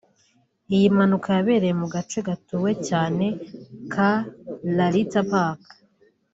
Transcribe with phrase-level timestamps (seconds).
[0.75, 3.25] Iyi mpanuka yabereye mu gace gatuwe cyane
[3.93, 4.11] ka
[4.75, 5.63] Lalita Park